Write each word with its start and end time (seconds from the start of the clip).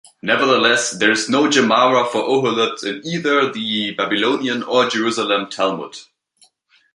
Nevertheless, 0.23 0.93
there 0.97 1.11
is 1.11 1.29
no 1.29 1.47
Gemara 1.47 2.05
for 2.07 2.23
Oholot 2.23 2.83
in 2.83 3.05
either 3.05 3.51
the 3.53 3.91
Babylonian 3.93 4.63
or 4.63 4.89
Jerusalem 4.89 5.47
Talmud. 5.47 5.95